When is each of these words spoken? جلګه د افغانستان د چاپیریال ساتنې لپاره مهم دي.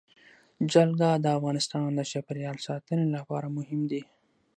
جلګه 0.71 1.09
د 1.23 1.25
افغانستان 1.37 1.87
د 1.95 1.99
چاپیریال 2.11 2.57
ساتنې 2.67 3.05
لپاره 3.15 3.47
مهم 3.57 3.81
دي. 3.91 4.01